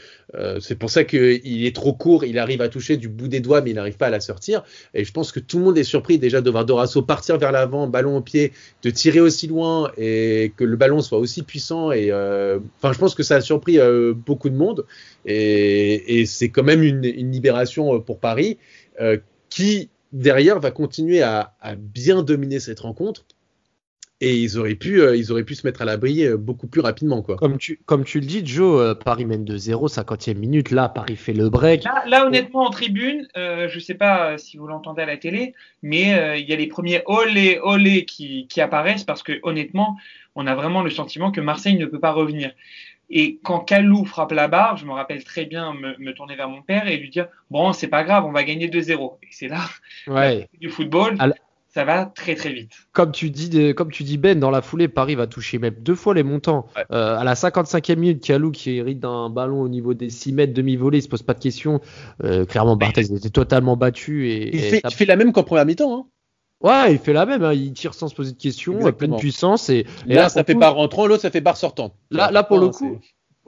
[0.60, 2.24] c'est pour ça qu'il est trop court.
[2.24, 4.64] Il arrive à toucher du bout des doigts, mais il n'arrive pas à la sortir.
[4.94, 7.52] Et je pense que tout le monde est surpris déjà de voir Dorasso partir vers
[7.52, 11.92] l'avant, ballon au pied, de tirer aussi loin et que le ballon soit aussi puissant.
[11.92, 13.80] Et enfin, je pense que ça a surpris
[14.26, 14.86] beaucoup de monde.
[15.26, 18.58] Et, et c'est quand même une, une libération pour Paris,
[19.00, 19.18] euh,
[19.50, 23.26] qui derrière va continuer à, bien dominer cette rencontre
[24.22, 26.80] et ils auraient pu, euh, ils auraient pu se mettre à l'abri euh, beaucoup plus
[26.80, 27.22] rapidement.
[27.22, 27.36] Quoi.
[27.36, 30.72] Comme, tu, comme tu le dis, Joe, euh, Paris mène de 0, 50e minute.
[30.72, 31.84] Là, Paris fait le break.
[31.84, 36.40] Là, honnêtement, en tribune, je ne sais pas si vous l'entendez à la télé, mais
[36.40, 39.98] il y a les premiers olé olé qui, qui apparaissent parce que honnêtement,
[40.36, 42.52] on a vraiment le sentiment que Marseille ne peut pas revenir.
[43.16, 46.64] Et quand Kalou frappe la barre, je me rappelle très bien me, tourner vers mon
[46.64, 49.18] père et lui dire Bon, c'est pas grave, on va gagner 2-0.
[49.22, 49.62] Et c'est là,
[50.08, 50.50] ouais.
[50.60, 51.18] du football
[51.74, 52.72] ça va très très vite.
[52.92, 55.96] Comme tu dis, comme tu dis Ben, dans la foulée, Paris va toucher même deux
[55.96, 56.68] fois les montants.
[56.92, 60.54] Euh, à la 55e minute, Kalou qui hérite d'un ballon au niveau des 6 mètres
[60.54, 61.82] demi-volée, il se pose pas de questions.
[62.24, 64.30] Euh, clairement, Barthez était totalement battu.
[64.30, 65.98] Et, il, fait, la même qu'en première mi-temps.
[65.98, 66.06] Hein.
[66.64, 67.44] Ouais, il fait la même.
[67.44, 67.54] Hein.
[67.54, 69.70] Il tire sans se poser de questions, avec pleine puissance.
[69.70, 71.94] Et, là, ça fait barre rentrant, l'autre ça fait barre sortant.
[72.10, 73.00] Là, là pour le coup,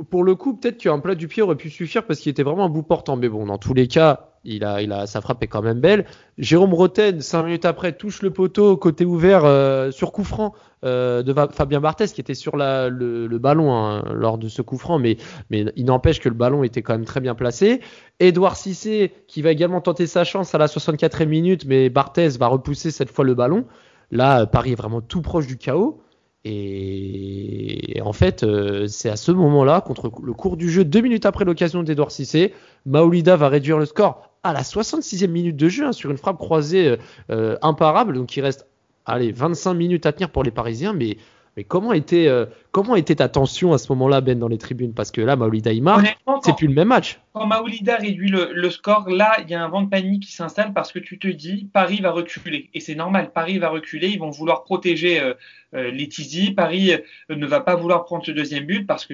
[0.09, 2.65] pour le coup, peut-être qu'un plat du pied aurait pu suffire parce qu'il était vraiment
[2.65, 3.15] un bout portant.
[3.15, 5.79] Mais bon, dans tous les cas, il a, il a, sa frappe est quand même
[5.79, 6.05] belle.
[6.37, 10.53] Jérôme Roten, cinq minutes après, touche le poteau côté ouvert euh, sur coup franc
[10.83, 14.99] euh, de Fabien Barthez qui était sur le, ballon hein, lors de ce coup franc,
[14.99, 15.17] mais,
[15.49, 17.79] mais il n'empêche que le ballon était quand même très bien placé.
[18.19, 22.47] Edouard Cissé qui va également tenter sa chance à la 64e minute, mais Barthez va
[22.47, 23.65] repousser cette fois le ballon.
[24.11, 26.01] Là, Paris est vraiment tout proche du chaos.
[26.47, 31.25] Et en fait, euh, c'est à ce moment-là, contre le cours du jeu, deux minutes
[31.25, 32.53] après l'occasion d'Edouard Cissé,
[32.85, 36.37] Maolida va réduire le score à la 66e minute de jeu hein, sur une frappe
[36.37, 36.97] croisée euh,
[37.31, 38.13] euh, imparable.
[38.13, 38.67] Donc il reste
[39.05, 41.17] allez, 25 minutes à tenir pour les Parisiens, mais
[41.55, 44.93] mais comment était, euh, comment était ta tension à ce moment-là, Ben, dans les tribunes?
[44.93, 47.19] Parce que là, Maoulida, il marque, c'est plus le même match.
[47.33, 50.73] Quand Maoulida réduit le, score, là, il y a un vent de panique qui s'installe
[50.73, 52.69] parce que tu te dis, Paris va reculer.
[52.73, 55.33] Et c'est normal, Paris va reculer, ils vont vouloir protéger euh,
[55.73, 56.51] euh les Tizi.
[56.51, 56.91] Paris
[57.29, 59.13] ne va pas vouloir prendre ce deuxième but parce que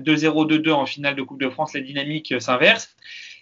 [0.00, 2.96] 2-0-2-2 en finale de Coupe de France, la dynamique s'inverse.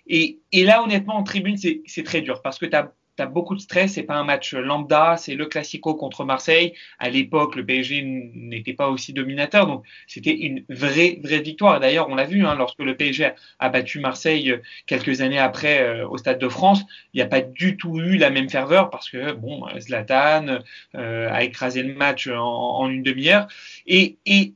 [0.09, 3.27] Et, et, là, honnêtement, en tribune, c'est très dur parce que tu as tu as
[3.27, 6.75] beaucoup de stress, c'est pas un match lambda, c'est le classico contre Marseille.
[6.99, 11.81] À l'époque, le PSG n'était pas aussi dominateur, donc c'était une vraie, vraie victoire.
[11.81, 15.83] D'ailleurs, on l'a vu, hein, lorsque le PSG a battu Marseille euh, quelques années après
[15.83, 16.83] euh, au Stade de France,
[17.15, 20.59] il n'y a pas du tout eu la même ferveur parce que, bon, Zlatan
[20.95, 23.47] euh, a écrasé le match en, en une demi-heure.
[23.87, 24.55] Et, et,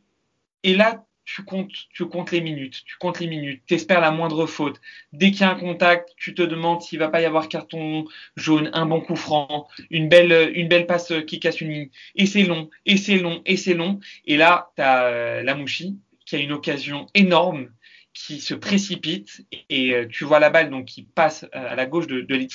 [0.63, 4.81] et là, tu comptes, tu les minutes, tu comptes les minutes, t'espères la moindre faute.
[5.13, 8.05] Dès qu'il y a un contact, tu te demandes s'il va pas y avoir carton
[8.37, 11.91] jaune, un bon coup franc, une belle, passe qui casse une ligne.
[12.17, 14.01] Et c'est long, et c'est long, et c'est long.
[14.27, 17.71] Et là, tu as euh, la Mouchi qui a une occasion énorme
[18.13, 22.09] qui se précipite et euh, tu vois la balle donc qui passe à la gauche
[22.09, 22.47] de, de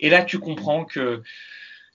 [0.00, 1.22] et là tu comprends que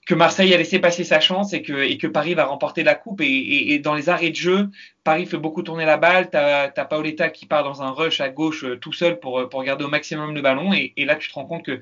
[0.10, 3.22] que Marseille a laissé passer sa chance et que, Paris va remporter la coupe.
[3.22, 4.70] Et, dans les arrêts de jeu,
[5.04, 6.32] Paris fait beaucoup tourner la balle.
[6.32, 9.64] Tu as, Paoletta qui part dans un rush à gauche euh, tout seul pour, pour
[9.64, 10.74] garder au maximum le ballon.
[10.74, 11.80] Et là, tu te rends compte que,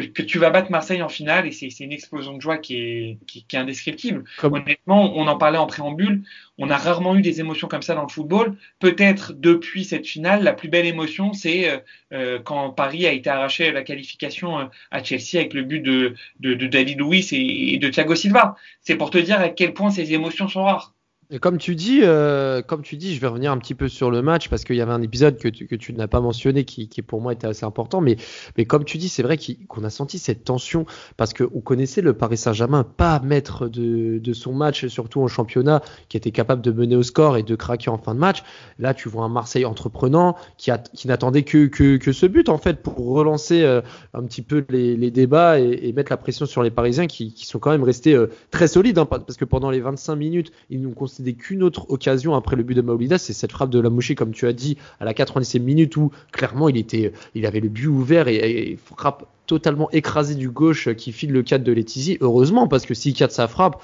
[0.00, 3.18] que, tu vas battre Marseille en finale et c'est une explosion de joie qui est,
[3.26, 4.24] qui, est indescriptible.
[4.42, 6.22] Honnêtement, on en parlait en préambule,
[6.58, 8.56] on a rarement eu des émotions comme ça dans le football.
[8.78, 11.78] Peut-être depuis cette finale, la plus belle émotion, c'est euh,
[12.12, 15.80] euh, quand Paris a été arraché à la qualification euh, à Chelsea avec le but
[15.80, 18.56] de, de, David Luiz et, et de Thiago Silva.
[18.82, 20.95] C'est pour te dire à quel point ces émotions sont rares.
[21.40, 24.22] Comme tu dis, euh, comme tu dis, je vais revenir un petit peu sur le
[24.22, 27.32] match parce qu'il y avait un épisode que tu, n'as pas mentionné qui, pour moi
[27.32, 28.00] était assez important.
[28.00, 28.16] Mais,
[28.56, 29.36] mais comme tu dis, c'est vrai
[29.66, 30.86] qu'on a senti cette tension
[31.16, 36.16] parce qu'on connaissait le Paris Saint-Germain pas maître de, son match, surtout en championnat, qui
[36.16, 38.44] était capable de mener au score et de craquer en fin de match.
[38.78, 40.70] Là, tu vois un Marseille entreprenant qui,
[41.06, 41.68] n'attendait que,
[42.12, 43.80] ce but en fait pour relancer euh,
[44.14, 47.46] un petit peu les, débats et, et, mettre la pression sur les Parisiens qui, qui
[47.46, 50.80] sont quand même restés euh, très solides hein, parce que pendant les 25 minutes, ils
[50.80, 53.88] nous c'était qu'une autre occasion après le but de Maolida, c'est cette frappe de la
[53.88, 57.60] mouchée, comme tu as dit, à la 90e minute où clairement il était, il avait
[57.60, 62.18] le but ouvert et, frappe totalement écrasée du gauche qui file le cadre de Letizy.
[62.20, 63.82] Heureusement, parce que s'il cadre sa frappe,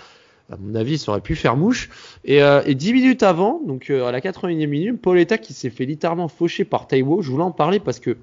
[0.50, 1.88] à mon avis, ça aurait pu faire mouche.
[2.24, 5.70] Et, euh, et 10 minutes avant, donc euh, à la 81e minute, Pauletta qui s'est
[5.70, 7.22] fait littéralement faucher par Taiwo.
[7.22, 8.18] Je voulais en parler parce que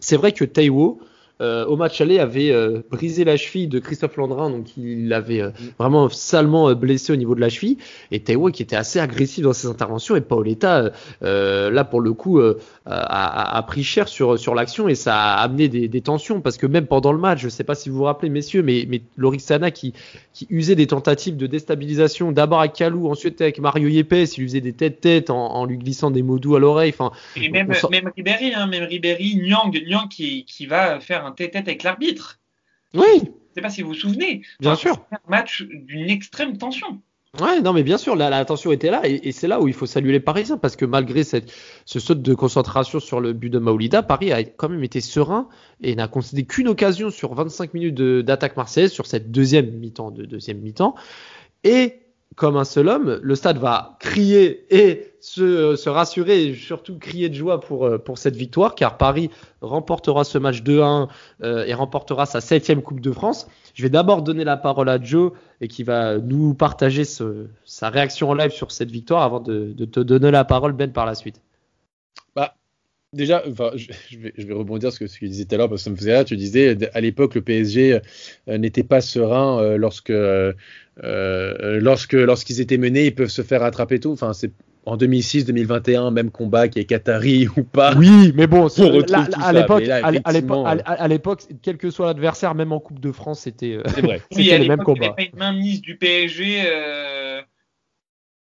[0.00, 1.00] c'est vrai que Taiwo,
[1.40, 5.40] euh, au match aller avait euh, brisé la cheville de Christophe Landrin, donc il l'avait
[5.40, 7.78] euh, vraiment salement blessé au niveau de la cheville.
[8.10, 12.40] Et Taiwo qui était assez agressif dans ses interventions et Paoletta là pour le coup
[12.40, 16.56] a, a, pris cher sur sur l'action et ça a amené des, des, tensions parce
[16.56, 19.02] que même pendant le match, je sais pas si vous vous rappelez messieurs, mais mais
[19.16, 19.94] Lorixana qui
[20.32, 24.60] qui usait des tentatives de déstabilisation d'abord avec Kalou, ensuite avec Mario Yepes, il usait
[24.60, 26.90] des têtes-têtes en, en, lui glissant des mots doux à l'oreille.
[26.94, 31.32] Enfin, et même, même Ribéry, hein, même Ribéry, Nyang, Nyang qui, qui va faire un
[31.32, 32.40] tête-tête avec l'arbitre.
[32.94, 33.02] Oui.
[33.20, 34.42] Je ne sais pas si vous vous souvenez.
[34.60, 35.04] Bien sûr.
[35.12, 37.00] Un match d'une extrême tension.
[37.40, 39.68] Ouais, non, mais bien sûr, la, la tension était là, et, et c'est là où
[39.68, 41.52] il faut saluer les Parisiens, parce que malgré cette,
[41.84, 45.48] ce saut de concentration sur le but de Maolida, Paris a quand même été serein
[45.82, 50.24] et n'a concédé qu'une occasion sur 25 minutes d'attaque marseillaise sur cette deuxième mi-temps, de
[50.24, 50.94] deuxième mi-temps.
[51.64, 52.00] Et
[52.38, 53.20] comme un seul homme.
[53.22, 58.18] Le stade va crier et se, rassurer et surtout crier de joie pour, euh, pour
[58.18, 61.08] cette victoire car Paris remportera ce match 2-1
[61.42, 63.48] euh, et remportera sa septième Coupe de France.
[63.74, 68.30] Je vais d'abord donner la parole à Joe et qui va nous partager sa réaction
[68.30, 71.40] en live sur cette victoire avant de, te donner la parole Ben par la suite.
[72.36, 72.54] Bah,
[73.12, 73.42] déjà,
[73.74, 75.96] je, vais, rebondir sur ce que tu disais tout à l'heure parce que ça me
[75.96, 76.24] faisait là.
[76.24, 78.00] Tu disais à l'époque le PSG
[78.48, 80.12] euh, n'était pas serein lorsque
[81.02, 84.12] lorsque lorsqu'ils étaient menés, ils peuvent se faire attraper tout.
[84.12, 84.52] Enfin, c'est
[84.88, 87.94] en 2006, 2021, même combat qui est Qatari ou pas.
[87.96, 88.68] Oui, mais bon,
[89.08, 93.76] là, à l'époque, à l'époque, quel que soit l'adversaire, même en Coupe de France, c'était
[93.76, 94.22] vrai.
[94.30, 95.14] c'était le même combat.
[95.18, 96.62] Il n'y pas une mise du PSG.
[96.66, 97.42] Euh...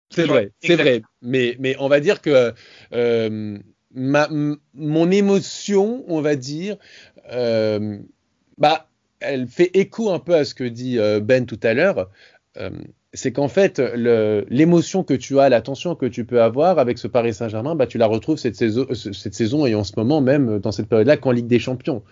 [0.09, 1.01] C'est vrai, c'est vrai.
[1.21, 2.53] Mais, mais on va dire que
[2.93, 3.57] euh,
[3.93, 4.29] ma,
[4.73, 6.77] mon émotion, on va dire,
[7.31, 7.99] euh,
[8.57, 12.09] bah, elle fait écho un peu à ce que dit euh, Ben tout à l'heure.
[13.15, 13.79] Euh, c'est qu'en fait,
[14.49, 17.97] l'émotion que tu as, l'attention que tu peux avoir avec ce Paris Saint-Germain, bah, tu
[17.97, 21.31] la retrouves cette saison, cette saison et en ce moment même dans cette période-là qu'en
[21.31, 22.03] Ligue des Champions.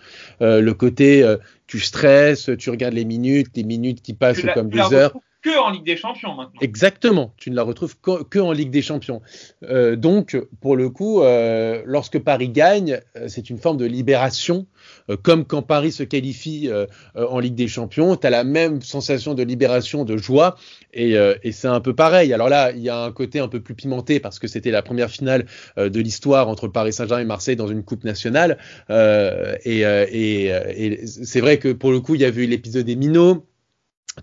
[0.42, 1.36] Euh, le côté, euh,
[1.66, 5.14] tu stresses, tu regardes les minutes, les minutes qui passent tu comme des heures.
[5.44, 6.58] Que en Ligue des Champions maintenant.
[6.62, 9.20] Exactement, tu ne la retrouves que, que en Ligue des Champions.
[9.62, 14.66] Euh, donc, pour le coup, euh, lorsque Paris gagne, c'est une forme de libération
[15.10, 18.42] euh, comme quand Paris se qualifie euh, euh, en Ligue des Champions, tu as la
[18.42, 20.56] même sensation de libération, de joie,
[20.94, 22.32] et, et c'est un peu pareil.
[22.32, 24.80] Alors là, il y a un côté un peu plus pimenté parce que c'était la
[24.80, 25.44] première finale
[25.76, 28.56] de l'histoire entre Paris Saint-Germain et Marseille dans une coupe nationale,
[28.88, 32.96] et, et, et c'est vrai que pour le coup, il y avait eu l'épisode des
[32.96, 33.44] minots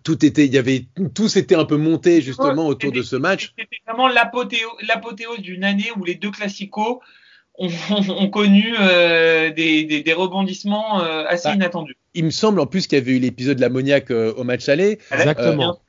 [0.03, 3.53] tout était, il y avait, tout s'était un peu monté justement autour de ce match.
[3.57, 6.99] C'était vraiment l'apothéose d'une année où les deux classicos
[7.57, 7.69] ont,
[8.09, 11.95] ont connu euh, des, des, des, rebondissements euh, assez Bah, inattendus.
[12.13, 14.67] Il me semble en plus qu'il y avait eu l'épisode de l'ammoniaque euh, au match
[14.69, 14.99] aller.
[15.11, 15.79] Exactement.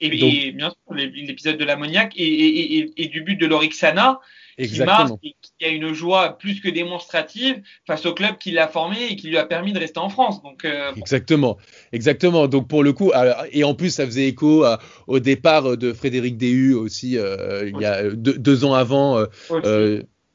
[0.00, 3.46] Et, Donc- et bien sûr, l'épisode de l'ammoniaque et, et, et, et du but de
[3.46, 4.20] Lorixana
[4.56, 5.08] qui Exactement.
[5.10, 8.96] marque et qui a une joie plus que démonstrative face au club qui l'a formé
[9.10, 10.42] et qui lui a permis de rester en France.
[10.42, 11.56] Donc, euh, Exactement,
[11.92, 12.48] exactement.
[12.48, 15.92] Donc pour le coup, alors, et en plus ça faisait écho à- au départ de
[15.92, 19.24] Frédéric Déhu aussi euh, il y a deux, deux ans avant.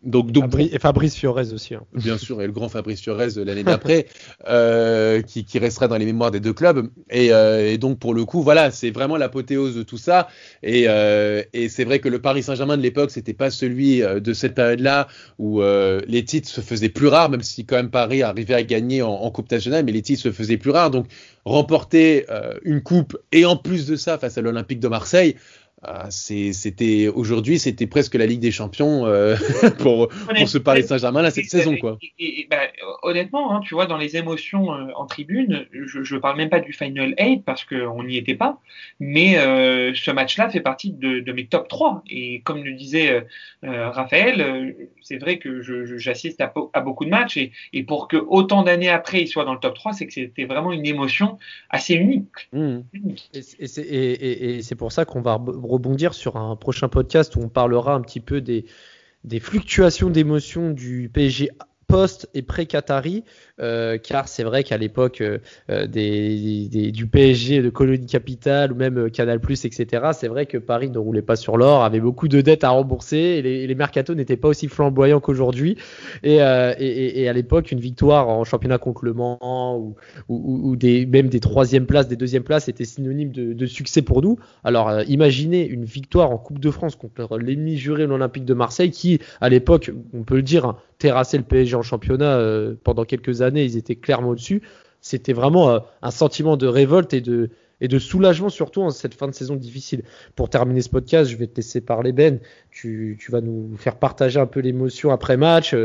[0.07, 1.75] Donc, donc Fabri- et Fabrice Fiorez aussi.
[1.75, 1.83] hein.
[1.93, 4.07] bien sûr, et le grand Fabrice Fiorez euh, l'année d'après,
[4.47, 6.89] euh, qui, qui restera dans les mémoires des deux clubs.
[7.09, 10.27] Et, euh, et donc, pour le coup, voilà, c'est vraiment l'apothéose de tout ça.
[10.63, 14.19] Et, euh, et c'est vrai que le Paris Saint-Germain de l'époque, c'était pas celui euh,
[14.19, 17.89] de cette période-là où euh, les titres se faisaient plus rares, même si quand même
[17.91, 20.91] Paris arrivait à gagner en, en Coupe nationale, mais les titres se faisaient plus rares.
[20.91, 21.07] Donc,
[21.45, 22.25] remporter
[22.63, 25.35] une coupe et en plus de ça face à l'Olympique de Marseille.
[25.83, 29.35] Ah, c'est- C'était aujourd'hui, c'était presque la Ligue des Champions euh,
[29.79, 31.97] pour, pour ce Paris Saint-Germain là cette Et- saison quoi.
[32.01, 32.57] Et, et- et, bah,
[33.03, 36.59] honnêtement, hein, tu vois, dans les émotions euh, en tribune, je, je parle même pas
[36.59, 38.59] du Final 8 parce qu'on n'y était pas,
[38.99, 42.03] mais euh, ce match-là fait partie de, de mes top 3.
[42.09, 43.21] Et comme le disait euh,
[43.65, 45.61] euh, Raphaël, euh, c'est vrai que
[45.97, 49.53] j'assiste à, beaucoup de matchs et, et pour que autant d'années après il soit dans
[49.53, 51.37] le top 3, c'est que c'était vraiment une émotion
[51.69, 52.49] assez unique.
[52.53, 52.77] Mmh.
[52.93, 53.29] unique.
[53.33, 53.41] Et,
[54.61, 58.19] c'est- pour ça qu'on va rebondir sur un prochain podcast où on parlera un petit
[58.19, 58.65] peu des,
[59.39, 61.49] fluctuations d'émotions du PSG
[61.87, 63.23] post et pré-Qatari,
[63.61, 69.09] euh, car c'est vrai qu'à l'époque euh, euh, du PSG de Colonie Capitale ou même
[69.09, 72.65] Canal+, etc., c'est vrai que Paris ne roulait pas sur l'or, avait beaucoup de dettes
[72.65, 75.77] à rembourser et les, les mercatos n'étaient pas aussi flamboyants qu'aujourd'hui.
[76.23, 79.95] Et, à l'époque, une victoire en championnat contre Le Mans
[80.27, 84.37] ou, même des troisième places, des deuxième places était synonyme de, de succès pour nous.
[84.63, 89.19] Alors imaginez une victoire en Coupe de France contre l'ennemi juré l'Olympique de Marseille qui,
[89.41, 93.63] à l'époque, on peut le dire, terrassait le PSG en championnat euh, pendant quelques années,
[93.63, 94.61] ils étaient clairement au-dessus.
[95.01, 97.49] C'était vraiment euh, un sentiment de révolte et de,
[97.81, 100.03] et de soulagement surtout en cette fin de saison difficile.
[100.35, 102.39] Pour terminer ce podcast, je vais te laisser parler Ben.
[102.71, 105.75] Tu, tu vas nous faire partager un peu l'émotion après match.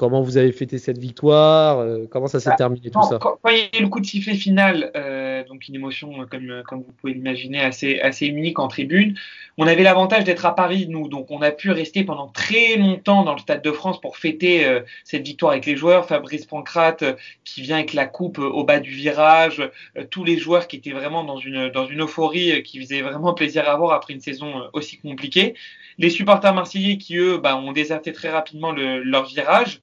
[0.00, 3.38] Comment vous avez fêté cette victoire euh, Comment ça s'est Bah, terminé tout ça quand,
[3.42, 6.24] quand il y a eu le coup de sifflet final, euh, donc une émotion, euh,
[6.24, 9.14] comme, euh, comme vous pouvez l'imaginer, assez, assez unique en tribune,
[9.58, 13.24] on avait l'avantage d'être à Paris, nous, donc on a pu rester pendant très longtemps
[13.24, 16.06] dans le Stade de France pour fêter euh, cette victoire avec les joueurs.
[16.06, 17.04] Fabrice Pancrate
[17.44, 19.62] qui vient avec la coupe au bas du virage,
[20.10, 23.68] tous les joueurs qui étaient vraiment dans une, dans une euphorie qui faisait vraiment plaisir
[23.68, 25.54] à voir après une saison aussi compliquée.
[25.98, 29.82] Les supporters marseillais qui, eux, bah, ont déserté très rapidement le, leur virage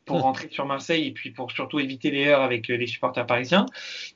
[0.05, 3.65] pour rentrer sur Marseille et puis pour surtout éviter les heures avec les supporters parisiens.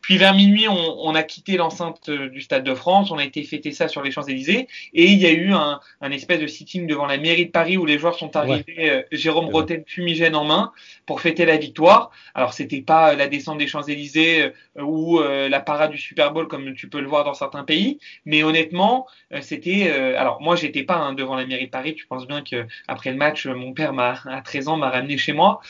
[0.02, 3.44] Puis vers minuit, on, on a quitté l'enceinte du Stade de France, on a été
[3.44, 6.88] fêter ça sur les Champs-Élysées et il y a eu un, un, espèce de sitting
[6.88, 10.72] devant la mairie de Paris où les joueurs sont arrivés, Jérôme Bretel fumigène en main
[11.06, 12.12] pour fêter la victoire.
[12.34, 16.90] Alors c'était pas la descente des Champs-Élysées ou la parade du Super Bowl comme tu
[16.90, 19.08] peux le voir dans certains pays, mais honnêtement,
[19.42, 22.66] c'était alors moi j'étais pas hein, devant la mairie de Paris, tu penses bien que
[22.88, 25.62] après le match mon père m'a à 13 ans m'a ramené chez moi.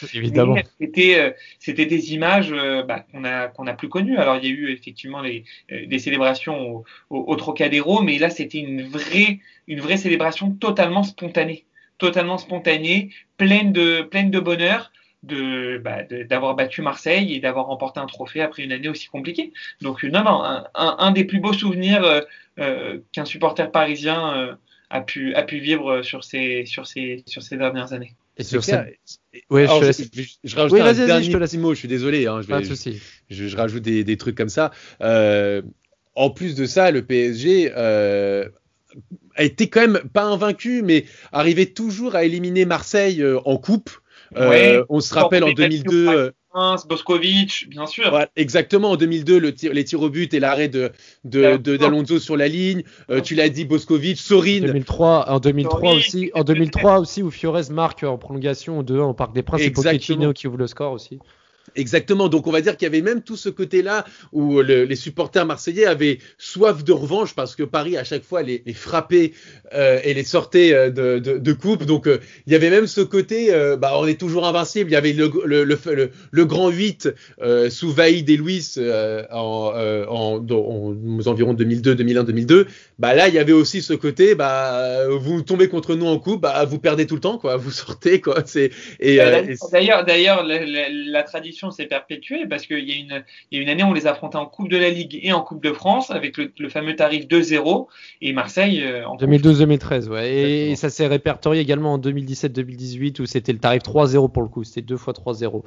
[0.98, 4.18] Euh, c'était des images euh, bah, qu'on a qu'on a plus connues.
[4.18, 8.84] Alors il y a eu effectivement euh, des célébrations au, Trocadéro, mais là c'était une
[8.84, 11.66] vraie célébration totalement spontanée,
[11.98, 14.92] totalement spontanée, pleine de bonheur
[15.24, 19.52] bah, d'avoir battu Marseille et d'avoir remporté un trophée après une année aussi compliquée.
[19.82, 20.42] Donc non non
[20.76, 22.24] un, des plus beaux souvenirs
[22.58, 24.58] qu'un supporter parisien
[24.90, 26.66] a pu vivre sur ces
[27.52, 28.16] dernières années.
[28.38, 28.86] Et sur ça.
[29.50, 32.28] Ouais, je, je, je, rajoute oui, un dernier je petit mot, je suis désolé.
[32.28, 34.72] Hein, je, vais, je, je, rajoute des, des, trucs comme ça.
[35.02, 35.62] Euh,
[36.16, 38.48] en plus de ça, le PSG euh,
[39.36, 43.90] a été quand même pas invaincu, mais arrivait toujours à éliminer Marseille euh, en coupe.
[44.36, 46.34] Ouais, on se rappelle en 2002.
[46.88, 48.18] Boskovic, bien sûr.
[48.36, 50.92] Exactement, en 2002, le tir, les tirs au but et l'arrêt de,
[51.24, 52.84] de, de d'Alonso sur la ligne.
[53.10, 54.64] Euh, tu l'as dit, Boskovic, Sorin.
[54.64, 59.14] En 2003, en 2003 aussi, en 2003 aussi, où Fiorez marque en prolongation 2-1 au
[59.14, 61.20] Parc des Princes et Pochettino qui ouvre le score aussi.
[61.76, 62.30] Exactement.
[62.30, 65.46] Donc on va dire qu'il y avait même tout ce côté-là où le, les supporters
[65.46, 69.34] marseillais avaient soif de revanche parce que Paris à chaque fois les, les frappait
[69.74, 71.86] euh, et les sortait euh, de, de, de coupe.
[71.86, 74.92] Donc euh, il y avait même ce côté, euh, bah, on est toujours invincible.
[74.92, 77.10] Il y avait le, le, le, le grand 8
[77.42, 78.76] euh, sous Vaïd et Luis
[79.32, 79.74] en,
[80.08, 82.68] en, en, environ 2002, 2001, 2002.
[83.00, 86.42] Bah là il y avait aussi ce côté, bah vous tombez contre nous en coupe,
[86.42, 88.44] bah vous perdez tout le temps quoi, vous sortez quoi.
[88.46, 89.18] C'est et
[89.72, 93.60] d'ailleurs d'ailleurs la, la, la tradition s'est perpétuée parce qu'il y, a une, il y
[93.60, 95.72] a une année, on les affrontait en Coupe de la Ligue et en Coupe de
[95.72, 97.88] France avec le, le fameux tarif 2-0
[98.22, 100.32] et Marseille euh, en 2012-2013, ouais.
[100.32, 104.50] Et, et ça s'est répertorié également en 2017-2018 où c'était le tarif 3-0 pour le
[104.50, 105.64] coup, c'était deux fois 3-0.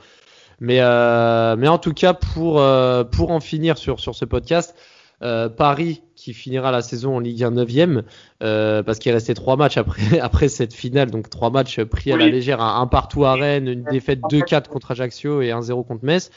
[0.61, 4.77] Mais, euh, mais en tout cas, pour, euh, pour en finir sur, sur ce podcast,
[5.23, 8.03] euh, Paris qui finira la saison en Ligue 1 9e
[8.43, 12.17] euh, parce qu'il restait trois matchs après, après cette finale, donc trois matchs pris à
[12.17, 16.05] la légère, un, un partout à Rennes, une défaite 2-4 contre Ajaccio et 1-0 contre
[16.05, 16.31] Metz.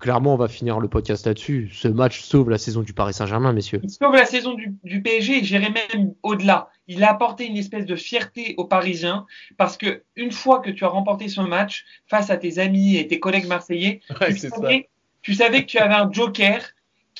[0.00, 1.70] Clairement, on va finir le podcast là-dessus.
[1.72, 3.80] Ce match sauve la saison du Paris Saint-Germain, messieurs.
[3.82, 6.68] Il sauve la saison du, du PSG et j'irai même au-delà.
[6.88, 9.24] Il a apporté une espèce de fierté aux Parisiens
[9.56, 13.06] parce que une fois que tu as remporté ce match face à tes amis et
[13.06, 14.88] tes collègues marseillais, ouais, tu, savais,
[15.22, 16.73] tu savais que tu avais un joker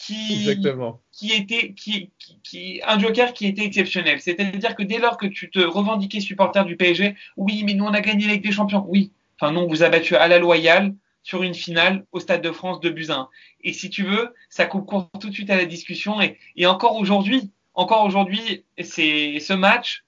[0.04, 1.00] qui, Exactement.
[1.12, 4.20] qui était qui, qui, qui, un joker qui était exceptionnel.
[4.20, 7.94] C'est-à-dire que dès lors que tu te revendiquais supporter du PSG, oui, mais nous on
[7.94, 8.84] a gagné avec des champions.
[8.88, 9.12] Oui.
[9.40, 12.52] Enfin non, on vous a battu à la loyale sur une finale au Stade de
[12.52, 13.28] France de Buzyn.
[13.62, 16.20] Et si tu veux, ça coupe court tout de suite à la discussion.
[16.20, 20.04] Et, et encore aujourd'hui, encore aujourd'hui, c'est ce match,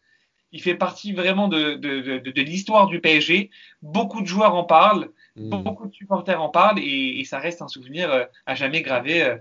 [0.52, 3.50] il fait partie vraiment de, de, de, de l'histoire du PSG.
[3.82, 5.10] Beaucoup de joueurs en parlent.
[5.36, 5.62] Mmh.
[5.62, 9.22] Beaucoup de supporters en parlent et, et, ça reste un souvenir euh, à jamais gravé
[9.22, 9.36] euh,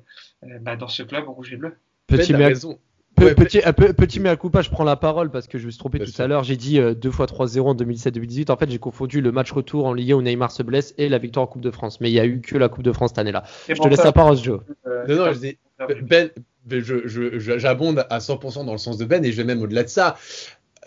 [0.60, 1.78] bah, dans ce club rouge et bleu.
[2.08, 2.54] Petit, ouais,
[3.34, 6.00] petit, petit, petit mea culpa, je prends la parole parce que je me suis trompé
[6.00, 6.24] tout sûr.
[6.24, 6.44] à l'heure.
[6.44, 8.52] J'ai dit euh, deux fois 3-0 en 2017-2018.
[8.52, 11.10] En fait, j'ai confondu le match retour en Ligue 1 où Neymar se blesse et
[11.10, 12.02] la victoire en Coupe de France.
[12.02, 13.44] Mais il y a eu que la Coupe de France cette année-là.
[13.68, 14.62] Je te laisse la parole, Joe.
[14.86, 15.58] Euh, non, non, je dis,
[16.04, 16.30] Ben,
[16.68, 20.18] j'abonde à 100% dans le sens de Ben et je vais même au-delà de ça.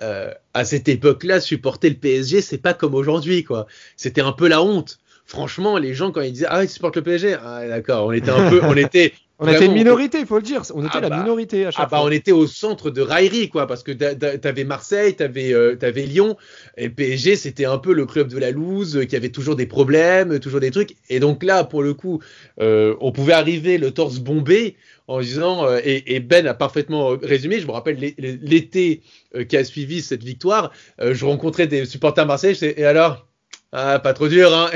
[0.00, 3.66] Euh, à cette époque-là, supporter le PSG, c'est pas comme aujourd'hui, quoi.
[3.96, 7.02] C'était un peu la honte franchement, les gens, quand ils disaient Ah, ils supportent le
[7.02, 9.12] PSG, ah, d'accord, on était un peu, on était.
[9.38, 10.62] on était une minorité, il faut le dire.
[10.74, 11.98] On était ah la bah, minorité à chaque ah fois.
[11.98, 16.06] Bah, on était au centre de raillerie, quoi, parce que t'avais Marseille, t'avais euh, avais
[16.06, 16.36] Lyon,
[16.76, 19.66] et PSG, c'était un peu le club de la loose, euh, qui avait toujours des
[19.66, 20.96] problèmes, toujours des trucs.
[21.10, 22.20] Et donc là, pour le coup,
[22.60, 24.76] euh, on pouvait arriver le torse bombé
[25.08, 29.00] en disant, euh, et, Ben a parfaitement résumé, je me rappelle l'été
[29.34, 33.24] euh, qui a suivi cette victoire, euh, je rencontrais des supporters marseillais, et alors?
[33.72, 34.70] Ah, pas trop dur, hein.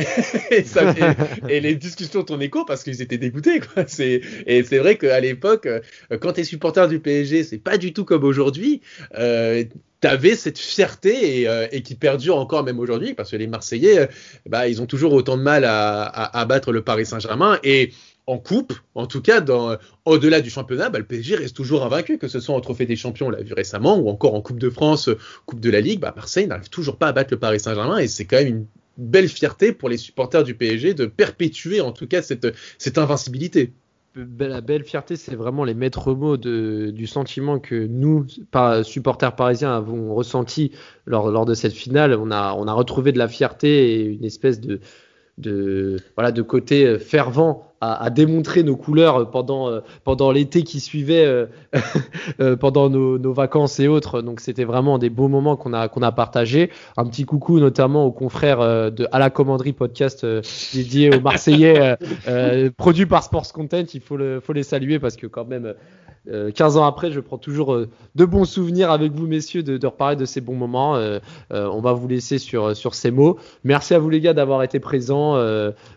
[1.49, 3.85] et, les discussions tournaient court parce qu'ils étaient dégoûtés, quoi.
[3.99, 5.67] Et c'est vrai qu'à l'époque,
[6.21, 8.83] quand t'es supporter du PSG, c'est pas du tout comme aujourd'hui.
[9.19, 9.65] Euh,
[10.03, 14.09] T'avais cette fierté et, euh, et, qui perdure encore même aujourd'hui parce que les Marseillais,
[14.47, 17.93] bah, ils ont toujours autant de mal à, à, à battre le Paris Saint-Germain et
[18.27, 22.19] en coupe, en tout cas, dans, au-delà du championnat, bah, le PSG reste toujours invaincu,
[22.19, 24.61] que ce soit en Trophée des Champions, on l'a vu récemment, ou encore en Coupe
[24.61, 25.11] de France,
[25.45, 28.09] Coupe de la Ligue, bah, Marseille n'arrive toujours pas à battre le Paris Saint-Germain, et
[28.09, 32.07] c'est quand même une belle fierté pour les supporters du PSG de perpétuer en tout
[32.07, 33.73] cas cette, cette invincibilité.
[34.15, 38.27] La belle fierté, c'est vraiment les maîtres mots du sentiment que nous,
[38.83, 40.73] supporters parisiens, avons ressenti
[41.07, 42.15] lors, de cette finale.
[42.15, 46.99] On a, on a retrouvé de la fierté et une espèce de, voilà, de côté
[46.99, 51.49] fervent à, démontrer nos couleurs pendant, pendant l'été qui suivait,
[52.61, 54.23] pendant nos, vacances et autres.
[54.23, 56.71] Donc c'était vraiment des beaux moments qu'on a, qu'on a partagés.
[56.97, 58.61] Un petit coucou notamment aux confrères
[58.93, 60.25] de À la commanderie podcast
[60.73, 61.97] dédié aux Marseillais,
[62.77, 63.85] produit par Sports Content.
[63.93, 65.75] Il faut, le, faut les saluer parce que quand même
[66.31, 69.87] 15 euh, ans après, je prends toujours euh, de bons souvenirs avec vous, messieurs, de,
[69.87, 70.95] reparler de ces bons moments.
[70.97, 71.19] Euh,
[71.51, 73.39] on va vous laisser sur, ces mots.
[73.65, 75.37] Merci à vous, les gars, d'avoir été présents.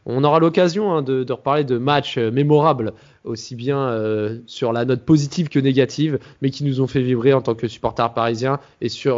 [0.05, 3.97] on aura l'occasion hein, de, reparler de matchs mémorables, aussi bien
[4.45, 7.67] sur la note positive que négative, mais qui nous ont fait vibrer en tant que
[7.67, 9.17] supporters parisiens et sur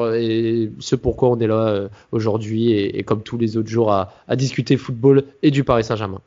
[0.80, 4.78] ce pourquoi on est là aujourd'hui et, comme tous les autres jours à, à discuter
[4.78, 6.22] football et du Paris Saint-Germain.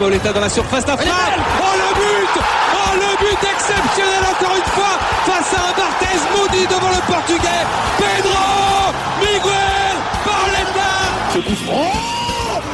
[0.00, 1.12] Pauletta dans la surface d'affaire.
[1.60, 2.42] Oh le but
[2.72, 4.96] Oh le but exceptionnel encore une fois
[5.26, 7.66] face à un Barthez maudit devant le portugais.
[7.98, 10.90] Pedro Miguel Pauletta
[11.34, 11.92] Ce coup franc.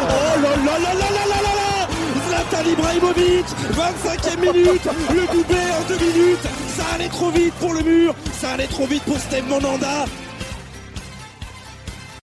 [0.02, 1.88] Oh là là là là là là là là.
[2.28, 4.88] Zlatan Ibrahimovic 25e minute.
[5.10, 6.46] Le doublé en deux minutes.
[6.76, 8.14] Ça allait trop vite pour le mur.
[8.40, 10.04] Ça allait trop vite pour Steve Monanda